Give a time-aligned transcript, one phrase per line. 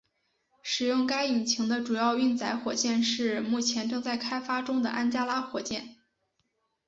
[0.63, 5.97] 使用该引擎的主要运载火箭是目前正在开发中的安加拉火箭。